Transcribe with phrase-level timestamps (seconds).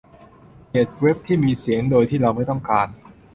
[0.69, 2.87] เกลียดเว็บที่มีเสียงโดยที่เราไม่ต้องการ